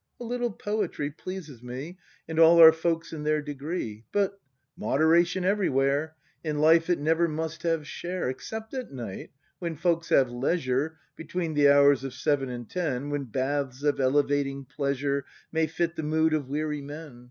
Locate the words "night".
8.91-9.29